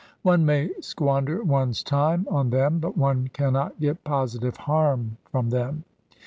One 0.23 0.47
may 0.47 0.71
squander 0.79 1.43
one's 1.43 1.83
time 1.83 2.25
on 2.31 2.49
them, 2.49 2.79
but 2.79 2.97
one 2.97 3.27
cannot 3.33 3.79
get 3.79 4.03
positive 4.03 4.57
harm 4.57 5.17
from 5.31 5.51
them. 5.51 5.83